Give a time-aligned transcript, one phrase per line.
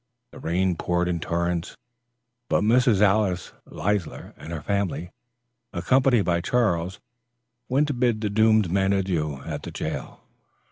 [0.31, 1.77] The rain poured in torrents;
[2.49, 3.01] but Mrs.
[3.01, 5.11] Alice Leisler and her family,
[5.73, 6.99] accompanied by Charles,
[7.69, 10.19] went to bid the doomed men adieu at the jail.